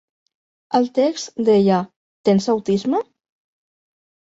El 0.79 0.87
text 0.95 1.45
deia 1.51 1.83
"Tens 2.31 2.51
autisme?". 2.59 3.07